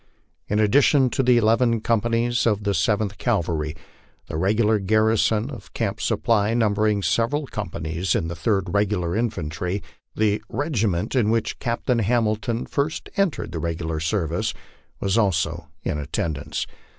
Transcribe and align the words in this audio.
In 0.47 0.57
addition 0.59 1.11
to 1.11 1.21
the 1.21 1.37
eleven 1.37 1.79
companies 1.79 2.47
of 2.47 2.63
the 2.63 2.73
Seventh 2.73 3.19
Cavalry, 3.19 3.75
the 4.25 4.35
regular 4.35 4.79
garrison 4.79 5.51
of 5.51 5.73
Camp 5.75 6.01
Supply, 6.01 6.55
numbering 6.55 7.03
several 7.03 7.45
companies 7.45 8.15
of 8.15 8.27
the 8.27 8.35
Third 8.35 8.73
Regular 8.73 9.15
Infantry, 9.15 9.83
the 10.15 10.41
regi 10.49 10.87
rnent 10.87 11.15
in 11.15 11.29
which 11.29 11.59
Captain 11.59 11.99
Hamilton 11.99 12.61
had 12.61 12.69
first 12.69 13.09
entered 13.15 13.51
the 13.51 13.59
regular 13.59 13.99
service, 13.99 14.55
was 14.99 15.19
also 15.19 15.67
in 15.83 15.99
attendance. 15.99 16.65